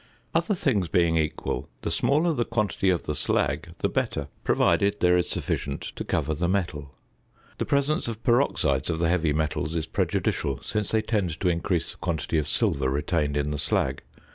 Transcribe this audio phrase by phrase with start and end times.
[0.19, 4.99] ~ Other things being equal, the smaller the quantity of the slag the better, provided
[4.99, 6.95] there is sufficient to cover the metal.
[7.59, 11.91] The presence of peroxides of the heavy metals is prejudicial, since they tend to increase
[11.91, 14.01] the quantity of silver retained in the slag.